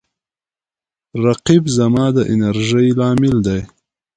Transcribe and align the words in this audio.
رقیب 1.23 1.63
زما 1.77 2.05
د 2.15 2.17
انرژۍ 2.33 2.87
لامل 2.99 3.35
دی 3.45 3.59